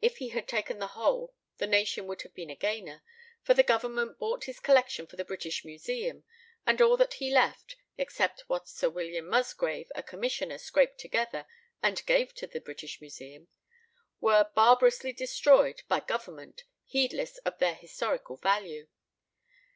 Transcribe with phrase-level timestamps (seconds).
[0.00, 3.04] If he had taken the whole the nation would have been a gainer;
[3.44, 6.24] for the Government bought his collection for the British Museum,
[6.66, 11.46] and all that he left (except what Sir William Musgrave, a commissioner, scraped together
[11.80, 13.46] and gave to the British Museum)
[14.20, 18.88] were barbarously destroyed by Government, heedless of their historical value.